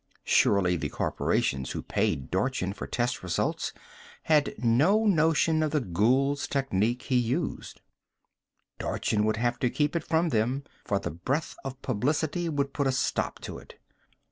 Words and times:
Surely 0.25 0.75
the 0.77 0.89
corporations 0.89 1.73
who 1.73 1.83
paid 1.83 2.31
Dorchin 2.31 2.73
for 2.73 2.87
test 2.87 3.21
results 3.21 3.71
had 4.23 4.55
no 4.57 5.05
notion 5.05 5.61
of 5.61 5.69
the 5.69 5.79
ghoul's 5.79 6.47
technique 6.47 7.03
he 7.03 7.17
used; 7.17 7.81
Dorchin 8.79 9.25
would 9.25 9.37
have 9.37 9.59
to 9.59 9.69
keep 9.69 9.95
it 9.95 10.03
from 10.03 10.29
them, 10.29 10.63
for 10.85 10.97
the 10.97 11.11
breath 11.11 11.55
of 11.63 11.79
publicity 11.83 12.49
would 12.49 12.73
put 12.73 12.87
a 12.87 12.91
stop 12.91 13.37
to 13.41 13.59
it. 13.59 13.75